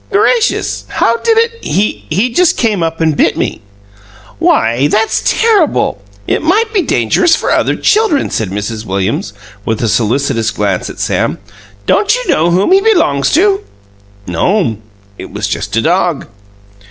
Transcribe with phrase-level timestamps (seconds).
[0.11, 0.85] "Gracious!
[0.87, 3.61] How did it" "He he just came up and bit me."
[4.39, 6.01] "Why, that's terrible!
[6.27, 8.83] It might be dangerous for other children," said Mrs.
[8.83, 9.31] Williams,
[9.63, 11.37] with a solicitous glance at Sam.
[11.85, 13.61] "Don't you know whom he belongs to?"
[14.25, 14.81] "No'm.
[15.19, 16.25] It was just a dog."